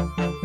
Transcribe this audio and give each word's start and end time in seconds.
Thank 0.00 0.18
you. 0.18 0.39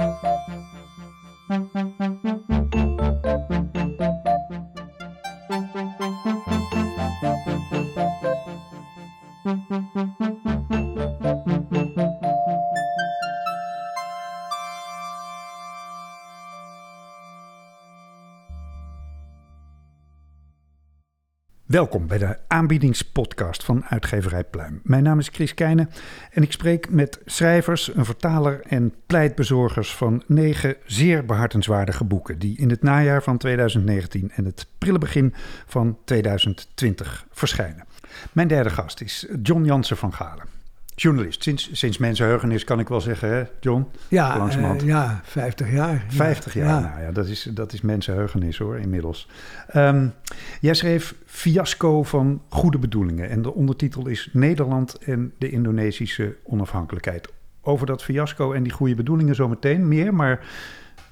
Welkom 21.76 22.07
bij 22.07 22.18
de 22.18 22.38
aanbiedingspodcast 22.48 23.64
van 23.64 23.86
uitgeverij 23.86 24.44
Pluim. 24.44 24.80
Mijn 24.84 25.04
naam 25.04 25.20
is 25.20 25.28
Chris 25.28 25.54
Keijnen 25.54 25.90
en 26.32 26.44
ik 26.44 26.52
spreek 26.52 26.90
met 26.90 27.20
schrijvers, 27.26 27.95
een 27.95 28.05
vertaler 28.05 28.62
en 28.62 28.94
pleitbezorgers 29.05 29.96
van 29.96 30.23
negen 30.27 30.76
zeer 30.85 31.26
behartenswaardige 31.26 32.04
boeken 32.04 32.40
die 32.40 32.58
in 32.58 32.70
het 32.70 32.82
najaar 32.82 33.23
van 33.23 33.38
2019 33.38 34.32
en 34.35 34.46
het 34.46 34.68
prille 34.77 34.98
begin 34.98 35.34
van 35.66 35.98
2020 36.05 37.26
verschijnen. 37.32 37.85
Mijn 38.32 38.48
derde 38.48 38.70
gast 38.70 39.02
is 39.02 39.27
John 39.41 39.63
Jansen 39.63 39.98
van 39.98 40.13
Galen. 40.13 40.55
Journalist, 40.95 41.44
sinds, 41.44 41.70
sinds 41.72 41.98
mensenheugenis 41.98 42.63
kan 42.63 42.80
ik 42.80 42.88
wel 42.88 43.02
zeggen, 43.02 43.30
hè, 43.30 43.44
John? 43.59 43.85
Ja, 44.08 44.38
Langzamerhand. 44.38 44.81
Uh, 44.81 44.88
ja 44.88 45.21
50 45.23 45.71
jaar. 45.71 46.05
50 46.08 46.54
jaar, 46.54 46.68
ja. 46.68 46.90
nou 46.90 47.02
ja, 47.02 47.12
dat 47.12 47.27
is, 47.27 47.49
dat 47.54 47.73
is 47.73 47.81
mensenheugenis 47.81 48.58
hoor, 48.58 48.77
inmiddels. 48.77 49.27
Um, 49.76 50.13
jij 50.62 50.73
schreef 50.73 51.16
Fiasco 51.26 52.04
van 52.04 52.41
Goede 52.49 52.77
Bedoelingen 52.77 53.30
en 53.30 53.41
de 53.41 53.54
ondertitel 53.54 54.08
is 54.08 54.30
Nederland 54.34 54.98
en 54.98 55.34
de 55.38 55.49
Indonesische 55.49 56.35
onafhankelijkheid. 56.44 57.34
Over 57.62 57.85
dat 57.85 58.04
fiasco 58.04 58.54
en 58.54 58.63
die 58.63 58.71
goede 58.71 58.96
bedoelingen 58.96 59.35
zometeen 59.35 59.88
meer, 59.88 60.13
maar 60.13 60.46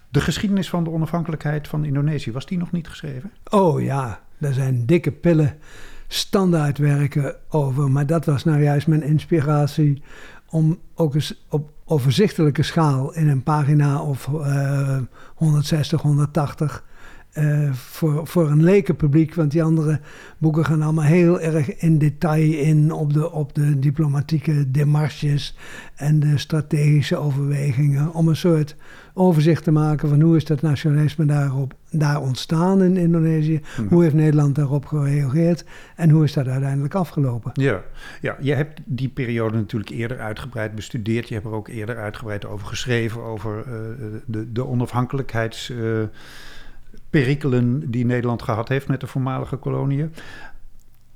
de 0.09 0.21
geschiedenis 0.21 0.69
van 0.69 0.83
de 0.83 0.89
onafhankelijkheid 0.89 1.67
van 1.67 1.85
Indonesië, 1.85 2.31
was 2.31 2.45
die 2.45 2.57
nog 2.57 2.71
niet 2.71 2.87
geschreven? 2.87 3.31
Oh 3.49 3.81
ja, 3.81 4.21
daar 4.37 4.53
zijn 4.53 4.85
dikke 4.85 5.11
pillen 5.11 5.57
standaardwerken 6.07 7.35
over. 7.49 7.91
Maar 7.91 8.05
dat 8.05 8.25
was 8.25 8.43
nou 8.43 8.61
juist 8.63 8.87
mijn 8.87 9.03
inspiratie 9.03 10.01
om 10.49 10.79
ook 10.95 11.15
eens 11.15 11.45
op 11.49 11.69
overzichtelijke 11.85 12.63
schaal 12.63 13.13
in 13.13 13.27
een 13.27 13.43
pagina 13.43 14.01
of 14.01 14.27
uh, 14.27 14.97
160, 15.35 16.01
180 16.01 16.83
uh, 17.37 17.71
voor, 17.73 18.27
voor 18.27 18.49
een 18.49 18.63
lekenpubliek. 18.63 19.35
Want 19.35 19.51
die 19.51 19.63
andere 19.63 19.99
boeken 20.37 20.65
gaan 20.65 20.81
allemaal 20.81 21.03
heel 21.03 21.39
erg 21.39 21.77
in 21.77 21.97
detail 21.97 22.53
in 22.53 22.91
op 22.91 23.13
de, 23.13 23.31
op 23.31 23.55
de 23.55 23.79
diplomatieke 23.79 24.71
demarches 24.71 25.57
en 25.95 26.19
de 26.19 26.37
strategische 26.37 27.17
overwegingen. 27.17 28.13
Om 28.13 28.27
een 28.27 28.35
soort 28.35 28.75
overzicht 29.13 29.63
te 29.63 29.71
maken 29.71 30.09
van 30.09 30.21
hoe 30.21 30.35
is 30.35 30.45
dat 30.45 30.61
nationalisme 30.61 31.25
daarop, 31.25 31.73
daar 31.89 32.21
ontstaan 32.21 32.81
in 32.81 32.97
Indonesië. 32.97 33.61
Hmm. 33.75 33.87
Hoe 33.87 34.03
heeft 34.03 34.15
Nederland 34.15 34.55
daarop 34.55 34.85
gereageerd 34.85 35.65
en 35.95 36.09
hoe 36.09 36.23
is 36.23 36.33
dat 36.33 36.47
uiteindelijk 36.47 36.95
afgelopen? 36.95 37.51
Ja, 37.53 37.81
ja, 38.21 38.37
je 38.39 38.53
hebt 38.53 38.81
die 38.85 39.09
periode 39.09 39.57
natuurlijk 39.57 39.91
eerder 39.91 40.19
uitgebreid 40.19 40.75
bestudeerd. 40.75 41.27
Je 41.27 41.33
hebt 41.33 41.45
er 41.45 41.53
ook 41.53 41.67
eerder 41.67 41.97
uitgebreid 41.97 42.45
over 42.45 42.67
geschreven, 42.67 43.23
over 43.23 43.63
uh, 43.67 43.73
de, 44.25 44.51
de 44.51 44.65
onafhankelijkheids... 44.65 45.69
Uh, 45.69 46.03
perikelen 47.09 47.91
die 47.91 48.05
Nederland 48.05 48.41
gehad 48.41 48.69
heeft 48.69 48.87
met 48.87 48.99
de 48.99 49.07
voormalige 49.07 49.55
koloniën. 49.55 50.13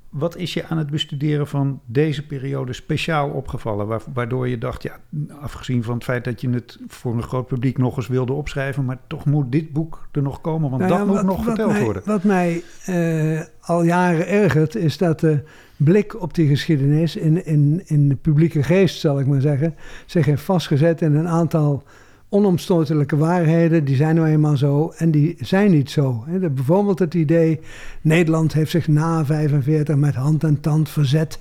Wat 0.10 0.38
is 0.38 0.54
je 0.54 0.66
aan 0.66 0.78
het 0.78 0.90
bestuderen 0.90 1.48
van 1.48 1.80
deze 1.86 2.26
periode 2.26 2.74
speciaal 2.74 3.30
opgevallen? 3.30 4.02
Waardoor 4.14 4.48
je 4.48 4.58
dacht, 4.58 4.84
ja, 4.84 5.00
afgezien 5.42 5.84
van 5.84 5.94
het 5.94 6.04
feit 6.04 6.24
dat 6.24 6.42
je 6.42 6.50
het 6.50 6.80
voor 6.88 7.14
een 7.14 7.24
groot 7.24 7.48
publiek 7.48 7.78
nog 7.78 7.98
eens 7.98 8.08
wilde 8.08 8.34
opschrijven, 8.34 8.86
maar 8.86 8.98
toch 9.08 9.26
moet 9.26 9.52
dit 9.52 9.74
boek 9.74 10.08
er 10.12 10.22
nog 10.22 10.42
komen, 10.42 10.70
want 10.70 10.82
nou 10.82 10.98
dat 10.98 11.08
moet 11.08 11.24
nog 11.24 11.44
verteld 11.44 11.80
worden. 11.80 12.02
Wat 12.06 12.24
mij 12.24 12.64
uh, 12.90 13.42
al 13.60 13.84
jaren 13.84 14.28
ergert, 14.28 14.76
is 14.76 14.98
dat 14.98 15.20
de 15.20 15.44
blik 15.78 16.22
op 16.22 16.34
die 16.34 16.48
geschiedenis 16.48 17.16
in, 17.16 17.46
in, 17.46 17.82
in 17.86 18.10
de 18.10 18.16
publieke 18.16 18.64
geest, 18.64 19.00
zal 19.00 19.20
ik 19.20 19.28
maar 19.28 19.42
zeggen, 19.42 19.76
zich 20.06 20.26
heeft 20.26 20.44
vastgezet 20.44 21.02
in 21.02 21.16
een 21.16 21.28
aantal 21.28 21.84
onomstotelijke 22.30 23.18
waarheden, 23.18 23.86
die 23.86 23.96
zijn 23.96 24.16
nou 24.16 24.28
eenmaal 24.28 24.58
zo 24.58 24.94
en 24.98 25.12
die 25.12 25.36
zijn 25.40 25.72
niet 25.72 25.90
zo. 25.90 26.24
Bijvoorbeeld 26.40 27.00
het 27.00 27.14
idee, 27.14 27.60
Nederland 28.02 28.54
heeft 28.54 28.72
zich 28.72 28.88
na 28.88 29.26
45 29.26 29.96
met 29.96 30.16
hand 30.16 30.44
en 30.44 30.60
tand 30.60 30.90
verzet 30.90 31.40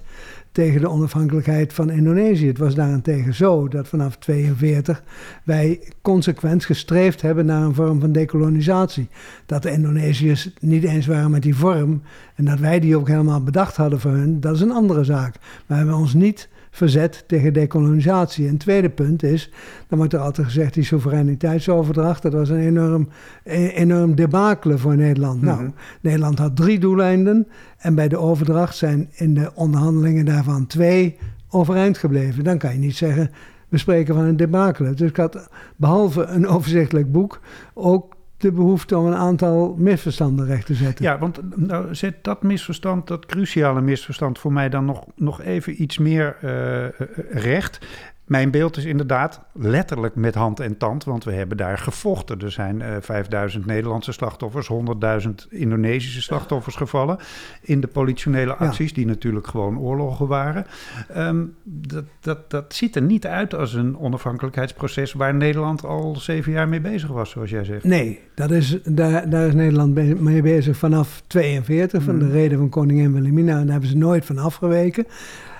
tegen 0.56 0.80
de 0.80 0.88
onafhankelijkheid 0.88 1.72
van 1.72 1.90
Indonesië. 1.90 2.46
Het 2.46 2.58
was 2.58 2.74
daarentegen 2.74 3.34
zo 3.34 3.68
dat 3.68 3.88
vanaf 3.88 4.16
42 4.16 5.02
wij 5.44 5.80
consequent 6.02 6.64
gestreefd 6.64 7.22
hebben 7.22 7.46
naar 7.46 7.62
een 7.62 7.74
vorm 7.74 8.00
van 8.00 8.12
dekolonisatie. 8.12 9.08
Dat 9.46 9.62
de 9.62 9.70
Indonesiërs 9.70 10.50
niet 10.60 10.84
eens 10.84 11.06
waren 11.06 11.30
met 11.30 11.42
die 11.42 11.56
vorm 11.56 12.02
en 12.34 12.44
dat 12.44 12.58
wij 12.58 12.80
die 12.80 12.96
ook 12.96 13.08
helemaal 13.08 13.42
bedacht 13.42 13.76
hadden 13.76 14.00
voor 14.00 14.10
hun, 14.10 14.40
dat 14.40 14.54
is 14.54 14.60
een 14.60 14.72
andere 14.72 15.04
zaak. 15.04 15.34
Maar 15.40 15.62
we 15.66 15.74
hebben 15.74 15.94
ons 15.94 16.14
niet 16.14 16.48
verzet 16.76 17.24
tegen 17.26 17.52
dekolonisatie. 17.52 18.44
En 18.44 18.50
het 18.50 18.60
tweede 18.60 18.90
punt 18.90 19.22
is, 19.22 19.50
dan 19.88 19.98
wordt 19.98 20.12
er 20.12 20.18
altijd 20.18 20.46
gezegd, 20.46 20.74
die 20.74 20.84
soevereiniteitsoverdracht, 20.84 22.22
dat 22.22 22.32
was 22.32 22.48
een 22.48 22.66
enorm, 22.66 23.08
e-, 23.44 23.68
enorm 23.68 24.14
debakelen 24.14 24.78
voor 24.78 24.96
Nederland. 24.96 25.42
Nou, 25.42 25.62
mhm. 25.62 25.70
Nederland 26.00 26.38
had 26.38 26.56
drie 26.56 26.78
doeleinden 26.78 27.46
en 27.78 27.94
bij 27.94 28.08
de 28.08 28.18
overdracht 28.18 28.76
zijn 28.76 29.08
in 29.12 29.34
de 29.34 29.50
onderhandelingen 29.54 30.24
daarvan 30.24 30.66
twee 30.66 31.16
overeind 31.48 31.98
gebleven. 31.98 32.44
Dan 32.44 32.58
kan 32.58 32.72
je 32.72 32.78
niet 32.78 32.96
zeggen, 32.96 33.30
we 33.68 33.78
spreken 33.78 34.14
van 34.14 34.24
een 34.24 34.36
debakelen. 34.36 34.96
Dus 34.96 35.08
ik 35.08 35.16
had 35.16 35.48
behalve 35.76 36.22
een 36.22 36.46
overzichtelijk 36.48 37.12
boek 37.12 37.40
ook 37.74 38.15
de 38.36 38.52
behoefte 38.52 38.98
om 38.98 39.06
een 39.06 39.14
aantal 39.14 39.74
misverstanden 39.78 40.46
recht 40.46 40.66
te 40.66 40.74
zetten. 40.74 41.04
Ja, 41.04 41.18
want 41.18 41.40
nou, 41.56 41.94
zet 41.94 42.24
dat 42.24 42.42
misverstand, 42.42 43.06
dat 43.06 43.26
cruciale 43.26 43.80
misverstand 43.80 44.38
voor 44.38 44.52
mij 44.52 44.68
dan 44.68 44.84
nog, 44.84 45.06
nog 45.14 45.42
even 45.42 45.82
iets 45.82 45.98
meer 45.98 46.36
uh, 46.44 46.84
recht. 47.30 47.86
Mijn 48.26 48.50
beeld 48.50 48.76
is 48.76 48.84
inderdaad 48.84 49.40
letterlijk 49.52 50.14
met 50.14 50.34
hand 50.34 50.60
en 50.60 50.76
tand, 50.76 51.04
want 51.04 51.24
we 51.24 51.32
hebben 51.32 51.56
daar 51.56 51.78
gevochten. 51.78 52.40
Er 52.40 52.50
zijn 52.50 52.80
uh, 52.80 52.96
eh, 52.96 53.02
5000 53.02 53.66
Nederlandse 53.66 54.12
slachtoffers, 54.12 54.70
100.000 55.24 55.30
Indonesische 55.48 56.22
slachtoffers 56.22 56.76
gevallen 56.76 57.18
in 57.60 57.80
de 57.80 57.86
politionele 57.86 58.54
acties, 58.54 58.92
die 58.92 59.06
natuurlijk 59.06 59.46
gewoon 59.46 59.78
oorlogen 59.78 60.26
waren. 60.26 60.66
Ehm, 61.08 61.44
dat, 61.62 62.04
dat, 62.20 62.50
dat 62.50 62.74
ziet 62.74 62.96
er 62.96 63.02
niet 63.02 63.26
uit 63.26 63.54
als 63.54 63.74
een 63.74 63.98
onafhankelijkheidsproces 63.98 65.12
waar 65.12 65.34
Nederland 65.34 65.84
al 65.84 66.16
zeven 66.16 66.52
jaar 66.52 66.68
mee 66.68 66.80
bezig 66.80 67.08
was, 67.08 67.30
zoals 67.30 67.50
jij 67.50 67.64
zegt. 67.64 67.84
Nee, 67.84 68.20
dat 68.34 68.50
is, 68.50 68.78
daar, 68.84 69.30
daar 69.30 69.46
is 69.46 69.54
Nederland 69.54 70.20
mee 70.20 70.42
bezig 70.42 70.76
vanaf 70.76 71.22
42, 71.26 72.02
van 72.02 72.18
de 72.18 72.24
hmm. 72.24 72.34
reden 72.34 72.58
van 72.58 72.68
koningin 72.68 73.12
Wilhelmina, 73.12 73.52
en 73.52 73.62
daar 73.62 73.70
hebben 73.70 73.90
ze 73.90 73.96
nooit 73.96 74.24
van 74.24 74.38
afgeweken. 74.38 75.06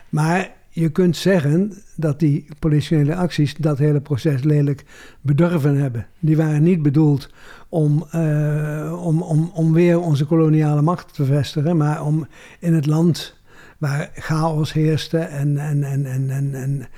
Maar 0.09 0.56
je 0.81 0.89
kunt 0.89 1.17
zeggen 1.17 1.73
dat 1.95 2.21
die 2.21 2.47
politionele 2.59 3.15
acties 3.15 3.55
dat 3.55 3.79
hele 3.79 4.01
proces 4.01 4.43
lelijk 4.43 4.85
bedurven 5.21 5.77
hebben. 5.77 6.07
Die 6.19 6.37
waren 6.37 6.63
niet 6.63 6.83
bedoeld 6.83 7.31
om, 7.69 8.07
uh, 8.15 9.03
om, 9.05 9.23
om, 9.23 9.51
om 9.55 9.73
weer 9.73 10.01
onze 10.01 10.25
koloniale 10.25 10.83
macht 10.83 11.15
te 11.15 11.25
vestigen, 11.25 11.77
maar 11.77 12.05
om 12.05 12.27
in 12.61 12.75
het 12.75 12.87
land 12.87 13.37
waar 13.79 14.11
chaos 14.15 14.73
heerste 14.73 15.19
en, 15.19 15.59
en, 15.59 15.85
en, 15.85 16.07
en, 16.07 16.55
en 16.55 16.89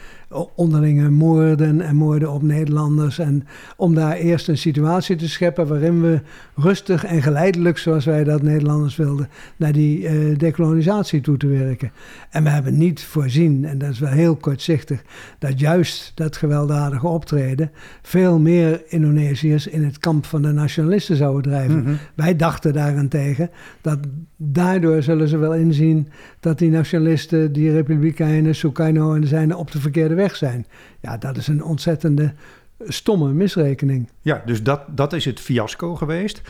onderlinge 0.55 1.11
moorden 1.11 1.81
en 1.81 1.97
moorden 1.97 2.33
op 2.33 2.43
Nederlanders. 2.43 3.19
En 3.19 3.47
om 3.77 3.95
daar 3.95 4.17
eerst 4.17 4.49
een 4.49 4.59
situatie 4.59 5.17
te 5.17 5.29
scheppen 5.29 5.67
waarin 5.67 6.03
we 6.03 6.21
rustig 6.55 7.05
en 7.05 7.23
geleidelijk, 7.23 7.79
zoals 7.79 8.05
wij 8.05 8.25
dat 8.25 8.43
Nederlanders 8.43 8.97
wilden, 8.97 9.29
naar 9.57 9.73
die 9.73 10.01
uh, 10.01 10.39
decolonisatie 10.39 11.21
toe 11.21 11.37
te 11.37 11.47
werken. 11.47 11.93
En 12.31 12.43
we 12.43 12.49
hebben 12.49 12.79
niet 12.79 13.05
voorzien, 13.05 13.65
en 13.65 13.79
dat 13.79 13.91
is 13.91 13.99
wel 13.99 14.11
heel 14.11 14.37
kortzichtig, 14.37 15.03
dat 15.39 15.61
juist 15.61 16.13
dat 16.15 16.37
gewelddadige 16.37 17.07
optreden 17.07 17.71
veel 18.03 18.39
meer 18.39 18.83
Indonesiërs 18.89 19.67
in 19.67 19.85
het 19.85 19.99
kamp 19.99 20.25
van 20.25 20.43
de 20.43 20.53
nationalisten 20.53 21.17
zouden 21.17 21.43
drijven. 21.43 21.83
Mhm. 21.83 21.95
Wij 22.15 22.37
dachten 22.37 22.73
daarentegen 22.73 23.51
dat 23.81 23.99
daardoor 24.37 25.03
zullen 25.03 25.29
ze 25.29 25.37
wel 25.37 25.55
inzien 25.55 26.09
dat 26.41 26.59
die 26.59 26.71
nationalisten, 26.71 27.53
die 27.53 27.73
republikeinen, 27.73 28.55
Sukarno 28.55 29.15
en 29.15 29.21
de 29.21 29.27
zijne 29.27 29.57
op 29.57 29.71
de 29.71 29.81
verkeerde 29.81 30.15
weg 30.19 30.37
zijn. 30.37 30.67
Ja, 31.01 31.19
dat 31.19 31.37
is 31.37 31.47
een 31.47 31.65
ontzettende 31.65 32.35
stomme 32.79 33.33
misrekening. 33.33 34.11
Ja, 34.21 34.43
dus 34.47 34.63
dat, 34.63 34.83
dat 34.89 35.13
is 35.13 35.25
het 35.25 35.41
fiasco 35.41 35.95
geweest. 35.95 36.43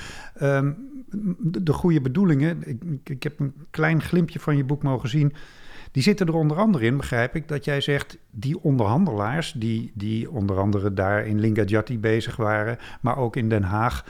Um, 0.42 0.76
de, 1.40 1.72
goede 1.72 2.00
bedoelingen, 2.00 2.62
ik, 2.66 2.82
ik 3.04 3.22
heb 3.22 3.40
een 3.40 3.54
klein 3.70 4.02
glimpje 4.02 4.40
van 4.40 4.56
je 4.56 4.64
boek 4.64 4.82
mogen 4.82 5.08
zien. 5.08 5.32
Die 5.92 6.02
zitten 6.02 6.26
er 6.26 6.34
onder 6.34 6.56
andere 6.56 6.84
in, 6.84 6.96
begrijp 6.96 7.34
ik, 7.36 7.48
dat 7.48 7.64
jij 7.64 7.80
zegt... 7.80 8.18
die 8.30 8.62
onderhandelaars, 8.62 9.52
die, 9.52 9.92
die 9.94 10.30
onder 10.30 10.58
andere 10.58 10.94
daar 10.94 11.26
in 11.26 11.40
Linggadjati 11.40 11.98
bezig 11.98 12.36
waren... 12.36 12.78
maar 13.00 13.16
ook 13.16 13.36
in 13.36 13.48
Den 13.48 13.62
Haag, 13.62 14.04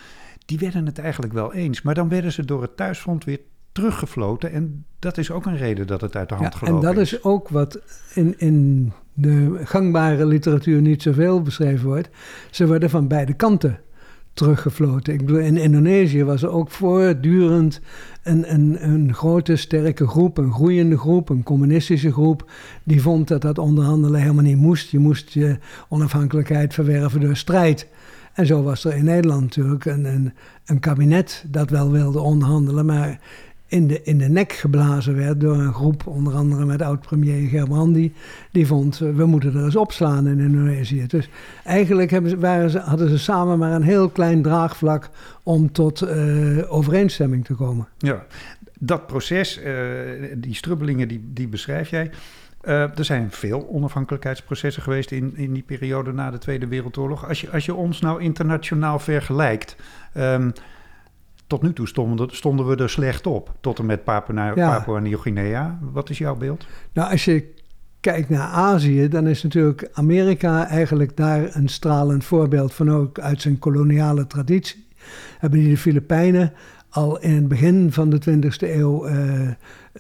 die 0.45 0.59
werden 0.59 0.87
het 0.87 0.99
eigenlijk 0.99 1.33
wel 1.33 1.55
eens. 1.55 1.83
Maar 1.83 1.95
dan 1.95 2.09
werden 2.09 2.33
ze 2.33 2.45
door 2.45 2.63
het 2.63 2.77
thuisfront 2.77 3.25
weer 3.25 3.41
teruggefloten. 3.73 4.53
En 4.53 4.85
dat 4.99 5.19
is 5.19 5.31
ook 5.31 5.47
een 5.47 5.57
reden 5.57 5.87
dat 5.87 6.01
het 6.01 6.17
uit 6.17 6.29
de 6.29 6.35
hand 6.35 6.53
ja, 6.53 6.59
gelopen 6.59 6.83
is. 6.83 6.89
En 6.89 6.95
dat 6.95 7.05
is 7.05 7.23
ook 7.23 7.49
wat 7.49 7.81
in, 8.15 8.39
in 8.39 8.93
de 9.21 9.61
gangbare 9.65 10.27
literatuur 10.27 10.81
niet 10.81 11.03
zoveel 11.03 11.43
beschreven 11.43 11.87
wordt. 11.87 12.09
Ze 12.51 12.67
worden 12.67 12.91
van 12.91 13.09
beide 13.09 13.33
kanten 13.35 13.81
teruggefloten. 14.33 15.13
Ik 15.13 15.27
bedoel, 15.27 15.41
in 15.41 15.57
Indonesië 15.57 16.25
was 16.25 16.43
er 16.43 16.51
ook 16.51 16.71
voortdurend 16.71 17.81
een, 18.23 18.53
een, 18.55 18.77
een 18.81 19.15
grote, 19.15 19.57
sterke 19.57 20.07
groep, 20.07 20.39
een 20.39 20.53
groeiende 20.53 20.99
groep, 20.99 21.29
een 21.29 21.43
communistische 21.43 22.13
groep, 22.13 22.51
die 22.85 23.03
vond 23.03 23.29
dat 23.29 23.43
dat 23.43 23.59
onderhandelen 23.59 24.21
helemaal 24.21 24.45
niet 24.45 24.57
moest. 24.57 24.91
Je 24.91 24.99
moest 24.99 25.31
je 25.31 25.59
onafhankelijkheid 25.89 26.75
verwerven 26.75 27.21
door 27.21 27.37
strijd. 27.37 27.89
En 28.33 28.47
zo 28.47 28.63
was 28.63 28.85
er 28.85 28.95
in 28.95 29.05
Nederland 29.05 29.41
natuurlijk 29.41 29.85
een, 29.85 30.05
een, 30.05 30.33
een 30.67 30.81
kabinet 30.81 31.45
dat 31.49 31.71
wel 31.71 31.91
wilde 31.91 32.21
onderhandelen, 32.21 32.87
maar 32.87 33.21
in 33.69 33.87
de, 33.87 34.03
in 34.03 34.19
de 34.19 34.29
nek 34.29 34.53
geblazen 34.53 35.17
werd 35.17 35.41
door 35.41 35.55
een 35.55 35.73
groep, 35.73 36.07
onder 36.07 36.35
andere 36.35 36.65
met 36.65 36.83
oud-premier 36.83 37.49
Gerbrandi. 37.49 38.15
Die 38.53 38.67
vond, 38.67 39.01
eh, 39.01 39.11
we 39.11 39.27
moeten 39.27 39.55
er 39.55 39.65
eens 39.65 39.77
opslaan 39.77 40.27
in 40.27 40.39
Indonesië. 40.39 41.07
Dus 41.07 41.29
eigenlijk 41.65 42.21
waren 42.39 42.71
ze, 42.71 42.79
hadden 42.79 43.09
ze 43.09 43.19
samen 43.19 43.59
maar 43.59 43.73
een 43.73 43.83
heel 43.83 44.09
klein 44.09 44.43
draagvlak 44.43 45.11
om 45.43 45.73
tot 45.73 46.03
uh, 46.03 46.73
overeenstemming 46.73 47.45
te 47.45 47.55
komen. 47.55 47.89
Ja, 47.99 48.27
dat 48.79 49.07
proces, 49.07 49.59
uh, 49.59 49.65
die 50.37 50.55
strubbelingen, 50.55 51.09
die, 51.09 51.31
die 51.33 51.49
beschrijf 51.49 51.91
jij. 51.91 52.11
Er 52.61 53.05
zijn 53.05 53.31
veel 53.31 53.69
onafhankelijkheidsprocessen 53.69 54.83
geweest 54.83 55.11
in, 55.11 55.37
in 55.37 55.53
die 55.53 55.63
periode 55.63 56.13
na 56.13 56.31
de 56.31 56.39
Tweede 56.39 56.67
Wereldoorlog. 56.67 57.29
Als 57.29 57.41
je, 57.41 57.51
als 57.51 57.67
je 57.67 57.75
ons 57.75 58.01
nou 58.01 58.23
internationaal 58.23 58.99
vergelijkt. 58.99 59.77
Um, 60.17 60.53
tot 61.49 61.63
nu 61.63 61.73
toe 61.73 61.87
stonden, 61.87 62.29
stonden, 62.31 62.67
we 62.67 62.77
er 62.77 62.91
slecht 62.91 63.27
op, 63.27 63.55
tot 63.61 63.79
en 63.79 63.87
met 63.87 64.05
Papua, 64.05 64.53
Papua 64.53 64.99
Nieuw-Guinea. 64.99 65.79
Wat 65.93 66.11
is 66.11 66.19
jouw 66.19 66.37
beeld? 66.37 66.67
Nou, 66.93 67.11
als 67.11 67.25
je 67.25 67.55
kijkt 68.01 68.29
naar 68.29 68.49
Azië, 68.49 69.09
dan 69.09 69.27
is 69.27 69.43
natuurlijk 69.43 69.89
Amerika 69.93 70.67
eigenlijk 70.67 71.17
daar 71.17 71.57
een 71.57 71.69
stralend 71.69 72.25
voorbeeld 72.25 72.75
van 72.75 72.91
ook 72.91 73.19
uit 73.19 73.41
zijn 73.41 73.59
koloniale 73.59 74.27
traditie. 74.27 74.87
Hebben 75.39 75.59
die 75.59 75.69
de 75.69 75.77
Filipijnen 75.77 76.53
al 76.89 77.21
in 77.21 77.35
het 77.35 77.49
begin 77.49 77.93
van 77.93 78.11
de 78.11 78.21
20e 78.31 78.49
eeuw 78.59 79.09
uh, 79.09 79.41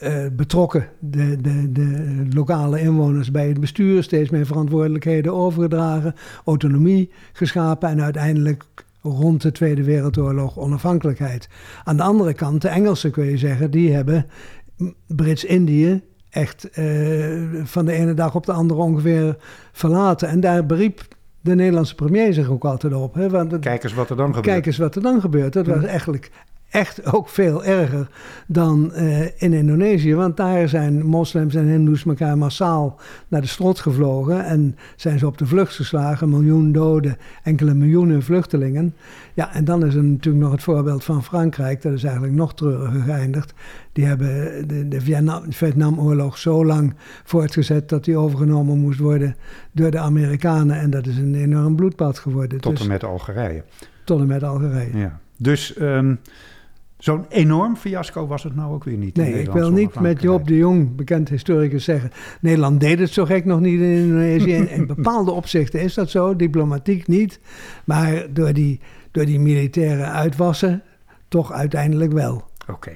uh, 0.02 0.26
betrokken. 0.32 0.88
De, 0.98 1.36
de, 1.40 1.72
de 1.72 2.26
lokale 2.30 2.80
inwoners 2.80 3.30
bij 3.30 3.48
het 3.48 3.60
bestuur, 3.60 4.02
steeds 4.02 4.30
meer 4.30 4.46
verantwoordelijkheden 4.46 5.34
overgedragen, 5.34 6.14
autonomie 6.44 7.10
geschapen 7.32 7.88
en 7.88 8.02
uiteindelijk 8.02 8.64
rond 9.02 9.42
de 9.42 9.52
Tweede 9.52 9.84
Wereldoorlog 9.84 10.58
onafhankelijkheid. 10.58 11.48
Aan 11.84 11.96
de 11.96 12.02
andere 12.02 12.34
kant, 12.34 12.62
de 12.62 12.68
Engelsen 12.68 13.10
kun 13.10 13.24
je 13.24 13.38
zeggen, 13.38 13.70
die 13.70 13.92
hebben 13.92 14.26
Brits-Indië 15.06 16.02
echt 16.30 16.78
uh, 16.78 17.64
van 17.64 17.84
de 17.84 17.92
ene 17.92 18.14
dag 18.14 18.34
op 18.34 18.46
de 18.46 18.52
andere 18.52 18.80
ongeveer 18.80 19.36
verlaten. 19.72 20.28
En 20.28 20.40
daar 20.40 20.66
beriep 20.66 21.00
de 21.40 21.54
Nederlandse 21.54 21.94
premier 21.94 22.32
zich 22.32 22.48
ook 22.48 22.64
altijd 22.64 22.94
op. 22.94 23.14
Hè, 23.14 23.30
want 23.30 23.58
kijk 23.58 23.84
eens 23.84 23.94
wat 23.94 24.10
er 24.10 24.16
dan 24.16 24.26
gebeurt. 24.26 24.46
Kijk 24.46 24.66
eens 24.66 24.78
wat 24.78 24.96
er 24.96 25.02
dan 25.02 25.20
gebeurt. 25.20 25.52
Dat 25.52 25.66
was 25.66 25.84
eigenlijk 25.84 26.30
echt 26.70 27.12
ook 27.12 27.28
veel 27.28 27.64
erger 27.64 28.08
dan 28.46 28.92
uh, 28.94 29.20
in 29.42 29.52
Indonesië. 29.52 30.14
Want 30.14 30.36
daar 30.36 30.68
zijn 30.68 31.06
moslims 31.06 31.54
en 31.54 31.66
hindoes 31.66 32.04
elkaar 32.04 32.38
massaal 32.38 33.00
naar 33.28 33.40
de 33.40 33.46
strot 33.46 33.78
gevlogen. 33.78 34.44
En 34.44 34.76
zijn 34.96 35.18
ze 35.18 35.26
op 35.26 35.38
de 35.38 35.46
vlucht 35.46 35.74
geslagen. 35.74 36.28
Miljoen 36.28 36.72
doden, 36.72 37.16
enkele 37.42 37.74
miljoenen 37.74 38.22
vluchtelingen. 38.22 38.94
Ja, 39.34 39.54
en 39.54 39.64
dan 39.64 39.86
is 39.86 39.94
er 39.94 40.04
natuurlijk 40.04 40.44
nog 40.44 40.52
het 40.52 40.62
voorbeeld 40.62 41.04
van 41.04 41.24
Frankrijk. 41.24 41.82
Dat 41.82 41.92
is 41.92 42.04
eigenlijk 42.04 42.34
nog 42.34 42.54
treuriger 42.54 43.00
geëindigd. 43.00 43.54
Die 43.92 44.04
hebben 44.04 44.28
de, 44.68 44.88
de 44.88 45.00
Vietnamoorlog 45.48 46.38
zo 46.38 46.64
lang 46.64 46.94
voortgezet... 47.24 47.88
dat 47.88 48.04
die 48.04 48.16
overgenomen 48.16 48.78
moest 48.78 48.98
worden 48.98 49.36
door 49.72 49.90
de 49.90 49.98
Amerikanen. 49.98 50.80
En 50.80 50.90
dat 50.90 51.06
is 51.06 51.16
een 51.16 51.34
enorm 51.34 51.76
bloedbad 51.76 52.18
geworden. 52.18 52.60
Tot 52.60 52.72
dus, 52.72 52.80
en 52.80 52.88
met 52.88 53.04
Algerije. 53.04 53.64
Tot 54.04 54.20
en 54.20 54.26
met 54.26 54.42
Algerije. 54.42 54.98
Ja. 54.98 55.20
Dus... 55.36 55.80
Um, 55.80 56.18
Zo'n 56.98 57.26
enorm 57.28 57.76
fiasco 57.76 58.26
was 58.26 58.42
het 58.42 58.54
nou 58.54 58.72
ook 58.72 58.84
weer 58.84 58.96
niet. 58.96 59.16
Nee, 59.16 59.40
ik 59.40 59.50
wil 59.50 59.70
niet 59.70 60.00
met 60.00 60.22
Job 60.22 60.46
de 60.46 60.56
Jong, 60.56 60.96
bekend 60.96 61.28
historicus, 61.28 61.84
zeggen... 61.84 62.10
Nederland 62.40 62.80
deed 62.80 62.98
het 62.98 63.10
zo 63.10 63.24
gek 63.24 63.44
nog 63.44 63.60
niet 63.60 63.80
in 63.80 63.96
Indonesië. 63.96 64.52
in, 64.52 64.68
in 64.78 64.86
bepaalde 64.86 65.30
opzichten 65.30 65.80
is 65.80 65.94
dat 65.94 66.10
zo, 66.10 66.36
diplomatiek 66.36 67.06
niet. 67.06 67.40
Maar 67.84 68.26
door 68.30 68.52
die, 68.52 68.80
door 69.10 69.24
die 69.24 69.40
militaire 69.40 70.04
uitwassen 70.04 70.82
toch 71.28 71.52
uiteindelijk 71.52 72.12
wel. 72.12 72.44
Oké. 72.68 72.92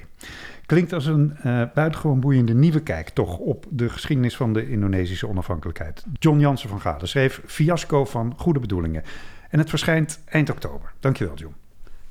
Klinkt 0.66 0.92
als 0.92 1.06
een 1.06 1.36
uh, 1.46 1.62
buitengewoon 1.74 2.20
boeiende 2.20 2.54
nieuwe 2.54 2.80
kijk 2.80 3.08
toch 3.08 3.38
op 3.38 3.66
de 3.70 3.88
geschiedenis 3.88 4.36
van 4.36 4.52
de 4.52 4.70
Indonesische 4.70 5.28
onafhankelijkheid. 5.28 6.04
John 6.18 6.38
Jansen 6.38 6.68
van 6.68 6.80
Gade 6.80 7.06
schreef 7.06 7.42
Fiasco 7.46 8.04
van 8.04 8.34
Goede 8.36 8.60
Bedoelingen. 8.60 9.02
En 9.48 9.58
het 9.58 9.68
verschijnt 9.68 10.20
eind 10.24 10.50
oktober. 10.50 10.92
Dankjewel, 11.00 11.34
John. 11.34 11.54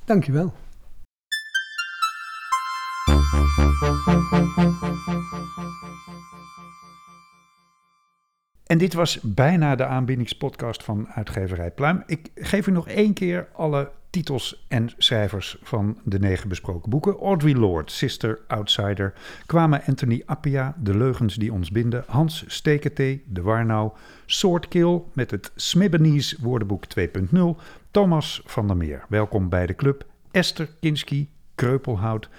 Dankjewel. 0.05 0.53
En 8.71 8.77
dit 8.77 8.93
was 8.93 9.19
bijna 9.21 9.75
de 9.75 9.85
aanbiedingspodcast 9.85 10.83
van 10.83 11.07
uitgeverij 11.07 11.71
Pluim. 11.71 12.03
Ik 12.05 12.31
geef 12.35 12.67
u 12.67 12.71
nog 12.71 12.87
één 12.87 13.13
keer 13.13 13.47
alle 13.53 13.91
titels 14.09 14.65
en 14.67 14.89
schrijvers 14.97 15.57
van 15.63 15.97
de 16.03 16.19
negen 16.19 16.49
besproken 16.49 16.89
boeken. 16.89 17.17
Audrey 17.17 17.53
Lord, 17.53 17.91
Sister 17.91 18.39
Outsider, 18.47 19.13
Kwame 19.45 19.85
Anthony 19.85 20.23
Appia, 20.25 20.75
De 20.77 20.97
Leugens 20.97 21.35
die 21.35 21.53
ons 21.53 21.71
binden, 21.71 22.03
Hans 22.07 22.43
Steketee, 22.47 23.23
De 23.27 23.41
Warnau, 23.41 23.91
Swordkill 24.25 25.01
met 25.13 25.31
het 25.31 25.51
Smibbenese 25.55 26.37
woordenboek 26.41 26.83
2.0, 26.99 26.99
Thomas 27.91 28.41
van 28.45 28.67
der 28.67 28.77
Meer, 28.77 29.05
welkom 29.09 29.49
bij 29.49 29.65
de 29.65 29.75
club, 29.75 30.05
Esther 30.31 30.69
Kinski, 30.79 31.29
Kreupelhout, 31.55 32.29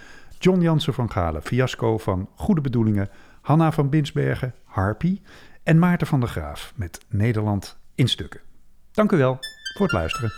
John 0.42 0.60
Jansen 0.60 0.94
van 0.94 1.10
Galen, 1.10 1.42
Fiasco 1.42 1.98
van 1.98 2.28
Goede 2.34 2.60
Bedoelingen, 2.60 3.08
Hanna 3.40 3.72
van 3.72 3.88
Binsbergen, 3.88 4.54
Harpy 4.64 5.20
en 5.62 5.78
Maarten 5.78 6.06
van 6.06 6.20
der 6.20 6.28
Graaf 6.28 6.72
met 6.76 7.00
Nederland 7.08 7.78
in 7.94 8.08
stukken. 8.08 8.40
Dank 8.92 9.12
u 9.12 9.16
wel 9.16 9.38
voor 9.76 9.86
het 9.86 9.92
luisteren. 9.92 10.30